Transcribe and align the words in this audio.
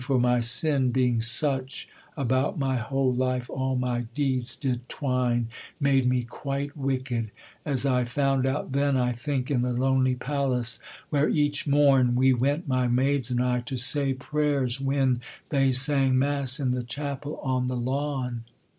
for 0.03 0.19
my 0.19 0.39
sin 0.39 0.89
being 0.91 1.21
such, 1.21 1.87
About 2.17 2.57
my 2.57 2.77
whole 2.77 3.13
life, 3.13 3.51
all 3.51 3.75
my 3.75 4.01
deeds 4.15 4.55
did 4.55 4.89
twine, 4.89 5.47
Made 5.79 6.07
me 6.09 6.23
quite 6.23 6.75
wicked; 6.75 7.29
as 7.65 7.85
I 7.85 8.03
found 8.05 8.47
out 8.47 8.71
then, 8.71 8.97
I 8.97 9.11
think; 9.11 9.51
in 9.51 9.61
the 9.61 9.73
lonely 9.73 10.15
palace 10.15 10.79
where 11.11 11.29
each 11.29 11.67
morn 11.67 12.15
We 12.15 12.33
went, 12.33 12.67
my 12.67 12.87
maids 12.87 13.29
and 13.29 13.43
I, 13.43 13.59
to 13.61 13.77
say 13.77 14.15
prayers 14.15 14.79
when 14.81 15.21
They 15.49 15.71
sang 15.71 16.17
mass 16.17 16.59
in 16.59 16.71
the 16.71 16.81
chapel 16.81 17.39
on 17.43 17.67
the 17.67 17.77
lawn. 17.77 18.45